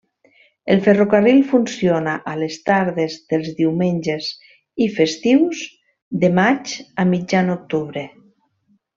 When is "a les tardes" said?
2.31-3.17